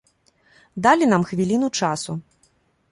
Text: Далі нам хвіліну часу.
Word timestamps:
Далі 0.87 1.05
нам 1.13 1.29
хвіліну 1.33 1.69
часу. 1.83 2.21